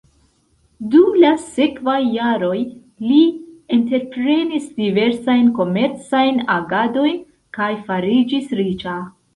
Dum 0.93 1.17
la 1.23 1.33
sekvaj 1.43 1.97
jaroj 2.13 2.55
li 3.11 3.19
entreprenis 3.79 4.67
diversajn 4.85 5.55
komercajn 5.61 6.45
agadojn 6.59 7.25
kaj 7.61 7.73
fariĝis 7.91 8.55
riĉa. 8.65 8.99